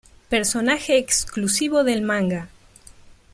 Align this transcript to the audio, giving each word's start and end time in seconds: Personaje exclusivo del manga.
Personaje 0.29 0.97
exclusivo 0.97 1.83
del 1.83 2.01
manga. 2.01 2.49